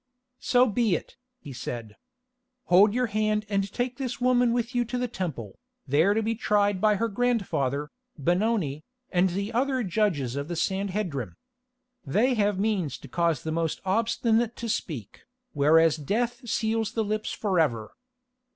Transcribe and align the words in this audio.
"So 0.39 0.65
be 0.65 0.95
it," 0.95 1.15
he 1.37 1.53
said. 1.53 1.95
"Hold 2.63 2.91
your 2.91 3.05
hand 3.05 3.45
and 3.49 3.71
take 3.71 3.97
this 3.97 4.19
woman 4.19 4.51
with 4.51 4.73
you 4.73 4.83
to 4.85 4.97
the 4.97 5.07
Temple, 5.07 5.59
there 5.87 6.15
to 6.15 6.23
be 6.23 6.33
tried 6.33 6.81
by 6.81 6.95
her 6.95 7.07
grandfather, 7.07 7.91
Benoni, 8.17 8.83
and 9.11 9.29
the 9.29 9.53
other 9.53 9.83
judges 9.83 10.35
of 10.35 10.47
the 10.47 10.55
Sanhedrim. 10.55 11.35
They 12.03 12.33
have 12.33 12.57
means 12.57 12.97
to 12.97 13.07
cause 13.07 13.43
the 13.43 13.51
most 13.51 13.79
obstinate 13.85 14.55
to 14.55 14.69
speak, 14.69 15.21
whereas 15.53 15.97
death 15.97 16.49
seals 16.49 16.93
the 16.93 17.03
lips 17.03 17.31
forever. 17.31 17.91